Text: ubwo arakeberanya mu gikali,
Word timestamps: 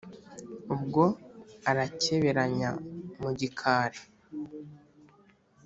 ubwo 0.75 1.03
arakeberanya 1.69 2.71
mu 3.21 3.29
gikali, 3.39 3.99